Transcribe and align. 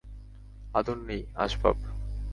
আদর 0.73 0.97
নেই, 1.07 1.21
আসবাব! 1.35 1.77